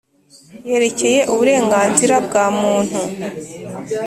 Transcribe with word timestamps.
yerekeye 0.69 1.19
uburenganzira 1.33 2.15
bwa 2.25 2.45
Muntu. 2.59 2.99